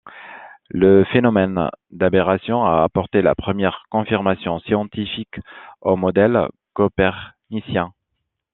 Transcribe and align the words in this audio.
Le 0.71 1.03
phénomène 1.13 1.69
d'aberration 1.91 2.65
a 2.65 2.81
apporté 2.81 3.21
la 3.21 3.35
première 3.35 3.83
confirmation 3.91 4.59
scientifique 4.61 5.39
au 5.81 5.95
modèle 5.95 6.47
copernicien. 6.73 7.93